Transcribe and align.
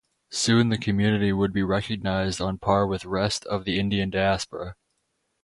Soon 0.31 0.69
the 0.69 0.79
community 0.79 1.31
would 1.31 1.53
be 1.53 1.61
recognized 1.61 2.41
on 2.41 2.57
par 2.57 2.87
with 2.87 3.05
rest 3.05 3.45
of 3.45 3.65
the 3.65 3.79
Indian 3.79 4.09
diaspora. 4.09 4.75